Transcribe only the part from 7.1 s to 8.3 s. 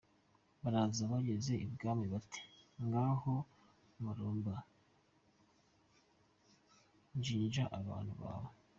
shinja abantu